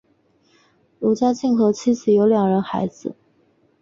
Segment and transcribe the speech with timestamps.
[0.97, 3.15] 卢家进和妻子有两人孩子。